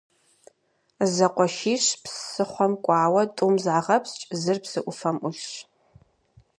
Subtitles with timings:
[1.13, 5.43] Зэкъуэшищ псыхъуэм кӀуауэ, тӀум загъэпскӀ, зыр псы Ӏуфэм Ӏулъщ.